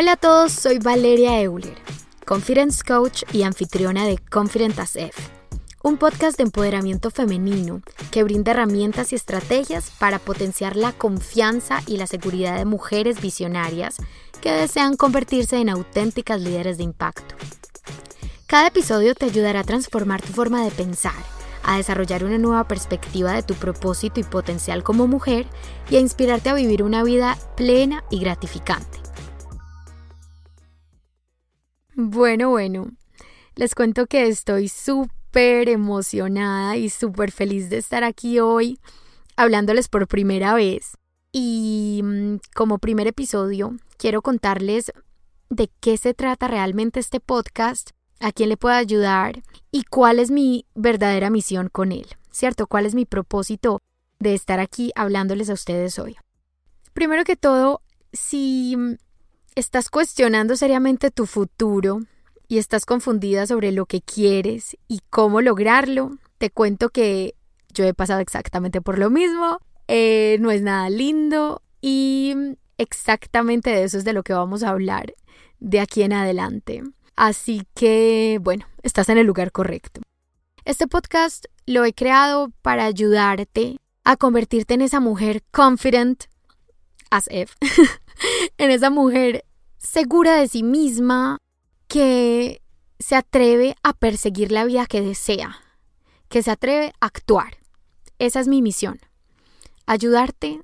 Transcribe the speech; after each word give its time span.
Hola 0.00 0.12
a 0.12 0.16
todos, 0.16 0.52
soy 0.52 0.78
Valeria 0.78 1.42
Euler, 1.42 1.76
Confidence 2.24 2.82
Coach 2.82 3.24
y 3.34 3.42
anfitriona 3.42 4.06
de 4.06 4.16
Confident 4.16 4.78
as 4.78 4.96
F, 4.96 5.20
un 5.82 5.98
podcast 5.98 6.38
de 6.38 6.44
empoderamiento 6.44 7.10
femenino 7.10 7.82
que 8.10 8.22
brinda 8.22 8.52
herramientas 8.52 9.12
y 9.12 9.16
estrategias 9.16 9.92
para 9.98 10.18
potenciar 10.18 10.74
la 10.74 10.92
confianza 10.92 11.82
y 11.86 11.98
la 11.98 12.06
seguridad 12.06 12.56
de 12.56 12.64
mujeres 12.64 13.20
visionarias 13.20 13.98
que 14.40 14.50
desean 14.50 14.96
convertirse 14.96 15.58
en 15.58 15.68
auténticas 15.68 16.40
líderes 16.40 16.78
de 16.78 16.84
impacto. 16.84 17.34
Cada 18.46 18.68
episodio 18.68 19.14
te 19.14 19.26
ayudará 19.26 19.60
a 19.60 19.64
transformar 19.64 20.22
tu 20.22 20.32
forma 20.32 20.64
de 20.64 20.70
pensar, 20.70 21.12
a 21.62 21.76
desarrollar 21.76 22.24
una 22.24 22.38
nueva 22.38 22.64
perspectiva 22.64 23.34
de 23.34 23.42
tu 23.42 23.52
propósito 23.52 24.18
y 24.18 24.22
potencial 24.22 24.82
como 24.82 25.06
mujer 25.06 25.44
y 25.90 25.96
a 25.96 26.00
inspirarte 26.00 26.48
a 26.48 26.54
vivir 26.54 26.82
una 26.82 27.02
vida 27.02 27.36
plena 27.54 28.02
y 28.08 28.20
gratificante. 28.20 29.09
Bueno, 32.02 32.48
bueno, 32.48 32.92
les 33.56 33.74
cuento 33.74 34.06
que 34.06 34.26
estoy 34.26 34.68
súper 34.68 35.68
emocionada 35.68 36.78
y 36.78 36.88
súper 36.88 37.30
feliz 37.30 37.68
de 37.68 37.76
estar 37.76 38.04
aquí 38.04 38.40
hoy 38.40 38.78
hablándoles 39.36 39.88
por 39.88 40.08
primera 40.08 40.54
vez. 40.54 40.96
Y 41.30 42.00
mm, 42.02 42.36
como 42.54 42.78
primer 42.78 43.06
episodio, 43.06 43.76
quiero 43.98 44.22
contarles 44.22 44.92
de 45.50 45.70
qué 45.80 45.98
se 45.98 46.14
trata 46.14 46.48
realmente 46.48 47.00
este 47.00 47.20
podcast, 47.20 47.90
a 48.18 48.32
quién 48.32 48.48
le 48.48 48.56
puedo 48.56 48.76
ayudar 48.76 49.42
y 49.70 49.84
cuál 49.84 50.20
es 50.20 50.30
mi 50.30 50.64
verdadera 50.74 51.28
misión 51.28 51.68
con 51.68 51.92
él, 51.92 52.06
¿cierto? 52.30 52.66
¿Cuál 52.66 52.86
es 52.86 52.94
mi 52.94 53.04
propósito 53.04 53.82
de 54.18 54.32
estar 54.32 54.58
aquí 54.58 54.90
hablándoles 54.94 55.50
a 55.50 55.54
ustedes 55.54 55.98
hoy? 55.98 56.16
Primero 56.94 57.24
que 57.24 57.36
todo, 57.36 57.82
si 58.14 58.96
estás 59.60 59.90
cuestionando 59.90 60.56
seriamente 60.56 61.10
tu 61.10 61.26
futuro 61.26 62.00
y 62.48 62.58
estás 62.58 62.86
confundida 62.86 63.46
sobre 63.46 63.70
lo 63.72 63.86
que 63.86 64.00
quieres 64.00 64.76
y 64.88 65.00
cómo 65.10 65.40
lograrlo, 65.42 66.16
te 66.38 66.50
cuento 66.50 66.88
que 66.88 67.34
yo 67.72 67.84
he 67.84 67.94
pasado 67.94 68.20
exactamente 68.20 68.80
por 68.80 68.98
lo 68.98 69.10
mismo, 69.10 69.58
eh, 69.86 70.38
no 70.40 70.50
es 70.50 70.62
nada 70.62 70.88
lindo 70.90 71.62
y 71.80 72.34
exactamente 72.78 73.70
de 73.70 73.84
eso 73.84 73.98
es 73.98 74.04
de 74.04 74.14
lo 74.14 74.22
que 74.22 74.32
vamos 74.32 74.62
a 74.62 74.70
hablar 74.70 75.14
de 75.60 75.80
aquí 75.80 76.02
en 76.02 76.14
adelante. 76.14 76.82
Así 77.14 77.62
que, 77.74 78.38
bueno, 78.40 78.66
estás 78.82 79.10
en 79.10 79.18
el 79.18 79.26
lugar 79.26 79.52
correcto. 79.52 80.00
Este 80.64 80.86
podcast 80.86 81.44
lo 81.66 81.84
he 81.84 81.92
creado 81.92 82.50
para 82.62 82.86
ayudarte 82.86 83.76
a 84.04 84.16
convertirte 84.16 84.74
en 84.74 84.80
esa 84.80 85.00
mujer 85.00 85.42
confident, 85.50 86.24
as 87.10 87.28
if, 87.30 87.54
en 88.58 88.70
esa 88.70 88.88
mujer 88.88 89.44
segura 89.80 90.36
de 90.36 90.46
sí 90.46 90.62
misma 90.62 91.38
que 91.88 92.62
se 92.98 93.16
atreve 93.16 93.74
a 93.82 93.94
perseguir 93.94 94.52
la 94.52 94.64
vida 94.64 94.86
que 94.86 95.00
desea, 95.00 95.58
que 96.28 96.42
se 96.42 96.50
atreve 96.50 96.92
a 97.00 97.06
actuar. 97.06 97.56
Esa 98.18 98.40
es 98.40 98.48
mi 98.48 98.62
misión. 98.62 99.00
Ayudarte 99.86 100.60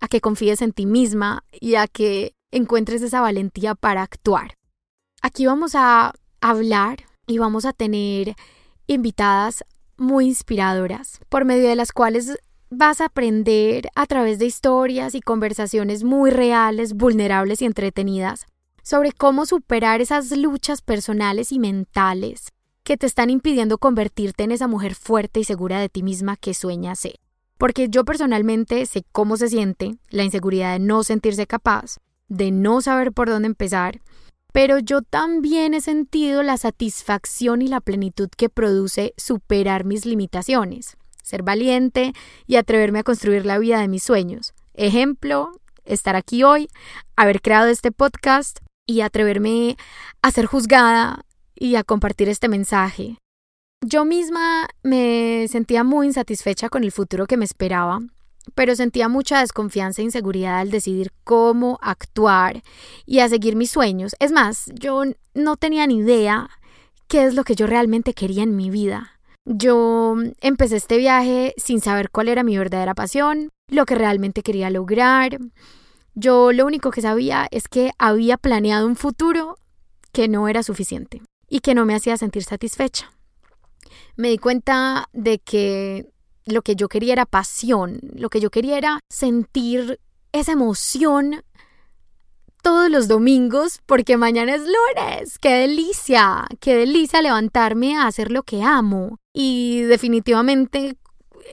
a 0.00 0.08
que 0.08 0.20
confíes 0.20 0.62
en 0.62 0.72
ti 0.72 0.86
misma 0.86 1.42
y 1.50 1.74
a 1.74 1.88
que 1.88 2.34
encuentres 2.52 3.02
esa 3.02 3.20
valentía 3.20 3.74
para 3.74 4.02
actuar. 4.02 4.54
Aquí 5.22 5.46
vamos 5.46 5.74
a 5.74 6.12
hablar 6.40 6.98
y 7.26 7.38
vamos 7.38 7.64
a 7.64 7.72
tener 7.72 8.36
invitadas 8.86 9.64
muy 9.96 10.26
inspiradoras, 10.26 11.20
por 11.28 11.44
medio 11.44 11.68
de 11.68 11.74
las 11.74 11.92
cuales 11.92 12.38
vas 12.70 13.00
a 13.00 13.06
aprender 13.06 13.88
a 13.96 14.06
través 14.06 14.38
de 14.38 14.46
historias 14.46 15.14
y 15.14 15.20
conversaciones 15.20 16.04
muy 16.04 16.30
reales, 16.30 16.92
vulnerables 16.92 17.62
y 17.62 17.64
entretenidas 17.64 18.46
sobre 18.88 19.12
cómo 19.12 19.44
superar 19.44 20.00
esas 20.00 20.34
luchas 20.34 20.80
personales 20.80 21.52
y 21.52 21.58
mentales 21.58 22.54
que 22.84 22.96
te 22.96 23.04
están 23.04 23.28
impidiendo 23.28 23.76
convertirte 23.76 24.44
en 24.44 24.50
esa 24.50 24.66
mujer 24.66 24.94
fuerte 24.94 25.40
y 25.40 25.44
segura 25.44 25.78
de 25.78 25.90
ti 25.90 26.02
misma 26.02 26.38
que 26.38 26.54
sueñas 26.54 27.00
ser. 27.00 27.16
Porque 27.58 27.90
yo 27.90 28.06
personalmente 28.06 28.86
sé 28.86 29.04
cómo 29.12 29.36
se 29.36 29.48
siente 29.48 29.98
la 30.08 30.24
inseguridad 30.24 30.72
de 30.72 30.78
no 30.78 31.04
sentirse 31.04 31.46
capaz, 31.46 31.98
de 32.28 32.50
no 32.50 32.80
saber 32.80 33.12
por 33.12 33.28
dónde 33.28 33.48
empezar, 33.48 34.00
pero 34.54 34.78
yo 34.78 35.02
también 35.02 35.74
he 35.74 35.82
sentido 35.82 36.42
la 36.42 36.56
satisfacción 36.56 37.60
y 37.60 37.68
la 37.68 37.82
plenitud 37.82 38.30
que 38.34 38.48
produce 38.48 39.12
superar 39.18 39.84
mis 39.84 40.06
limitaciones 40.06 40.96
ser 41.22 41.42
valiente 41.42 42.14
y 42.46 42.56
atreverme 42.56 43.00
a 43.00 43.04
construir 43.04 43.44
la 43.44 43.58
vida 43.58 43.80
de 43.80 43.88
mis 43.88 44.02
sueños. 44.02 44.54
Ejemplo, 44.72 45.50
estar 45.84 46.16
aquí 46.16 46.42
hoy, 46.42 46.70
haber 47.16 47.42
creado 47.42 47.68
este 47.68 47.92
podcast 47.92 48.60
y 48.88 49.02
atreverme 49.02 49.76
a 50.22 50.32
ser 50.32 50.46
juzgada 50.46 51.24
y 51.54 51.76
a 51.76 51.84
compartir 51.84 52.28
este 52.28 52.48
mensaje. 52.48 53.18
Yo 53.86 54.04
misma 54.04 54.66
me 54.82 55.46
sentía 55.48 55.84
muy 55.84 56.08
insatisfecha 56.08 56.68
con 56.68 56.82
el 56.82 56.90
futuro 56.90 57.26
que 57.26 57.36
me 57.36 57.44
esperaba, 57.44 58.00
pero 58.54 58.74
sentía 58.74 59.08
mucha 59.08 59.40
desconfianza 59.40 60.00
e 60.00 60.06
inseguridad 60.06 60.58
al 60.58 60.70
decidir 60.70 61.12
cómo 61.22 61.78
actuar 61.82 62.62
y 63.06 63.20
a 63.20 63.28
seguir 63.28 63.54
mis 63.54 63.70
sueños. 63.70 64.16
Es 64.18 64.32
más, 64.32 64.64
yo 64.74 65.04
no 65.34 65.56
tenía 65.56 65.86
ni 65.86 65.98
idea 65.98 66.48
qué 67.06 67.24
es 67.24 67.34
lo 67.34 67.44
que 67.44 67.54
yo 67.54 67.66
realmente 67.66 68.14
quería 68.14 68.42
en 68.42 68.56
mi 68.56 68.70
vida. 68.70 69.12
Yo 69.44 70.16
empecé 70.40 70.76
este 70.76 70.96
viaje 70.96 71.54
sin 71.56 71.80
saber 71.80 72.10
cuál 72.10 72.28
era 72.28 72.42
mi 72.42 72.56
verdadera 72.58 72.94
pasión, 72.94 73.50
lo 73.70 73.86
que 73.86 73.94
realmente 73.94 74.42
quería 74.42 74.70
lograr. 74.70 75.38
Yo 76.20 76.50
lo 76.50 76.66
único 76.66 76.90
que 76.90 77.00
sabía 77.00 77.46
es 77.52 77.68
que 77.68 77.92
había 77.96 78.38
planeado 78.38 78.88
un 78.88 78.96
futuro 78.96 79.56
que 80.10 80.26
no 80.26 80.48
era 80.48 80.64
suficiente 80.64 81.22
y 81.48 81.60
que 81.60 81.76
no 81.76 81.86
me 81.86 81.94
hacía 81.94 82.16
sentir 82.16 82.42
satisfecha. 82.42 83.12
Me 84.16 84.30
di 84.30 84.38
cuenta 84.38 85.08
de 85.12 85.38
que 85.38 86.10
lo 86.44 86.62
que 86.62 86.74
yo 86.74 86.88
quería 86.88 87.12
era 87.12 87.24
pasión, 87.24 88.00
lo 88.16 88.30
que 88.30 88.40
yo 88.40 88.50
quería 88.50 88.76
era 88.76 88.98
sentir 89.08 90.00
esa 90.32 90.50
emoción 90.50 91.44
todos 92.64 92.90
los 92.90 93.06
domingos 93.06 93.78
porque 93.86 94.16
mañana 94.16 94.56
es 94.56 94.62
lunes. 94.62 95.38
¡Qué 95.38 95.50
delicia! 95.50 96.48
¡Qué 96.58 96.74
delicia 96.74 97.22
levantarme 97.22 97.96
a 97.96 98.08
hacer 98.08 98.32
lo 98.32 98.42
que 98.42 98.64
amo! 98.64 99.18
Y 99.32 99.82
definitivamente 99.82 100.96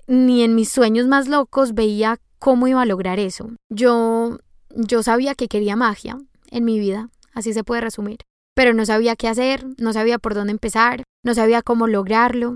ni 0.08 0.42
en 0.42 0.56
mis 0.56 0.70
sueños 0.70 1.06
más 1.06 1.28
locos 1.28 1.76
veía 1.76 2.20
cómo 2.40 2.68
iba 2.68 2.82
a 2.82 2.86
lograr 2.86 3.20
eso. 3.20 3.52
Yo 3.70 4.40
yo 4.76 5.04
sabía 5.04 5.36
que 5.36 5.48
quería 5.48 5.76
magia 5.76 6.18
en 6.52 6.66
mi 6.66 6.80
vida, 6.80 7.10
así 7.34 7.54
se 7.54 7.64
puede 7.64 7.82
resumir, 7.82 8.20
pero 8.56 8.74
no 8.74 8.86
sabía 8.86 9.16
qué 9.16 9.28
hacer, 9.28 9.66
no 9.78 9.94
sabía 9.94 10.20
por 10.20 10.34
dónde 10.34 10.52
empezar, 10.52 11.04
no 11.24 11.34
sabía 11.34 11.62
cómo 11.62 11.88
lograrlo. 11.88 12.56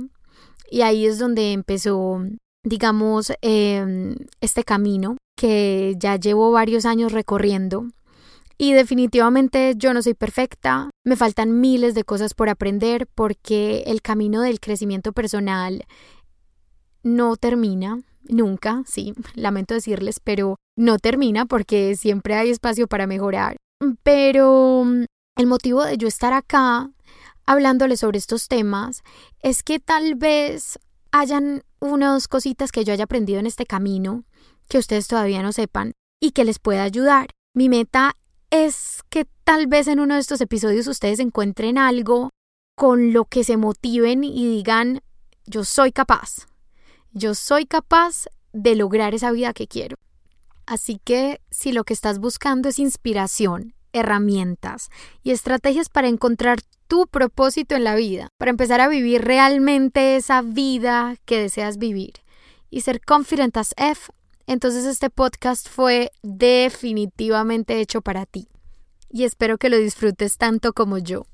Y 0.71 0.81
ahí 0.81 1.05
es 1.05 1.17
donde 1.17 1.53
empezó, 1.53 2.21
digamos, 2.63 3.31
em, 3.41 4.15
este 4.41 4.63
camino 4.63 5.17
que 5.35 5.95
ya 5.97 6.17
llevo 6.17 6.51
varios 6.51 6.85
años 6.85 7.11
recorriendo 7.11 7.87
y 8.61 8.73
definitivamente 8.73 9.73
yo 9.77 9.93
no 9.93 10.01
soy 10.01 10.13
perfecta, 10.15 10.89
me 11.05 11.15
faltan 11.15 11.61
miles 11.61 11.95
de 11.95 12.03
cosas 12.03 12.33
por 12.33 12.49
aprender 12.49 13.07
porque 13.07 13.83
el 13.87 14.01
camino 14.01 14.41
del 14.41 14.59
crecimiento 14.59 15.13
personal 15.13 15.85
no 17.01 17.37
termina, 17.37 18.01
nunca, 18.27 18.83
sí, 18.85 19.13
lamento 19.33 19.73
decirles, 19.73 20.19
pero 20.21 20.57
no 20.79 20.97
termina 20.97 21.45
porque 21.45 21.97
siempre 21.97 22.35
hay 22.35 22.49
espacio 22.49 22.87
para 22.87 23.05
mejorar. 23.05 23.57
Pero 24.01 24.85
el 25.35 25.45
motivo 25.45 25.83
de 25.83 25.97
yo 25.97 26.07
estar 26.07 26.31
acá 26.31 26.89
hablándoles 27.45 27.99
sobre 27.99 28.17
estos 28.17 28.47
temas 28.47 29.03
es 29.41 29.61
que 29.61 29.79
tal 29.79 30.15
vez 30.15 30.79
hayan 31.11 31.63
unas 31.81 32.29
cositas 32.29 32.71
que 32.71 32.85
yo 32.85 32.93
haya 32.93 33.03
aprendido 33.03 33.39
en 33.39 33.45
este 33.45 33.65
camino 33.65 34.23
que 34.69 34.77
ustedes 34.77 35.07
todavía 35.07 35.41
no 35.41 35.51
sepan 35.51 35.91
y 36.21 36.31
que 36.31 36.45
les 36.45 36.59
pueda 36.59 36.83
ayudar. 36.83 37.31
Mi 37.53 37.67
meta 37.67 38.15
es 38.49 39.01
que 39.09 39.25
tal 39.43 39.67
vez 39.67 39.87
en 39.87 39.99
uno 39.99 40.13
de 40.13 40.21
estos 40.21 40.39
episodios 40.39 40.87
ustedes 40.87 41.19
encuentren 41.19 41.77
algo 41.77 42.29
con 42.75 43.11
lo 43.11 43.25
que 43.25 43.43
se 43.43 43.57
motiven 43.57 44.23
y 44.23 44.47
digan, 44.47 45.01
yo 45.45 45.65
soy 45.65 45.91
capaz, 45.91 46.47
yo 47.11 47.35
soy 47.35 47.65
capaz 47.65 48.27
de 48.53 48.75
lograr 48.75 49.13
esa 49.13 49.31
vida 49.31 49.51
que 49.51 49.67
quiero. 49.67 49.97
Así 50.69 51.01
que 51.03 51.41
si 51.49 51.71
lo 51.71 51.83
que 51.83 51.95
estás 51.95 52.19
buscando 52.19 52.69
es 52.69 52.77
inspiración, 52.77 53.73
herramientas 53.91 54.91
y 55.23 55.31
estrategias 55.31 55.89
para 55.89 56.09
encontrar 56.09 56.59
tu 56.87 57.07
propósito 57.07 57.73
en 57.73 57.83
la 57.83 57.95
vida, 57.95 58.29
para 58.37 58.51
empezar 58.51 58.79
a 58.79 58.87
vivir 58.87 59.23
realmente 59.23 60.15
esa 60.15 60.43
vida 60.43 61.15
que 61.25 61.41
deseas 61.41 61.79
vivir 61.79 62.13
y 62.69 62.81
ser 62.81 63.01
confident 63.01 63.57
as 63.57 63.73
F 63.77 64.11
entonces 64.45 64.85
este 64.85 65.09
podcast 65.09 65.67
fue 65.67 66.11
definitivamente 66.21 67.79
hecho 67.79 68.03
para 68.03 68.27
ti 68.27 68.47
y 69.09 69.23
espero 69.23 69.57
que 69.57 69.69
lo 69.69 69.77
disfrutes 69.79 70.37
tanto 70.37 70.73
como 70.73 70.99
yo. 70.99 71.25